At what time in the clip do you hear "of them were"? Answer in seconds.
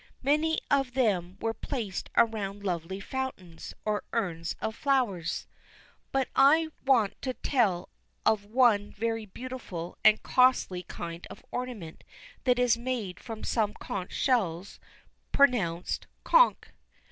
0.71-1.53